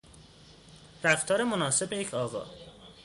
رفتار 1.03 1.43
مناسب 1.43 1.93
یک 1.93 2.13
آقا 2.13 2.45